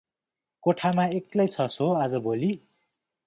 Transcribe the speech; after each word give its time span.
कोठामा 0.63 1.05
एक्लै 1.17 1.45
छस् 1.47 1.77
हो 1.81 1.89
अाजभोलि? 1.97 2.51